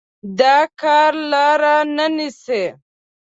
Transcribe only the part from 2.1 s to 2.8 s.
نيسي.